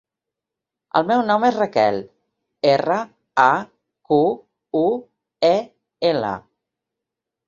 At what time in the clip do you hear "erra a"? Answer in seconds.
2.71-3.49